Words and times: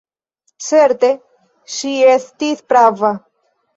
Certe, 0.69 1.11
ŝi 1.75 1.93
estis 2.15 2.67
prava. 2.73 3.13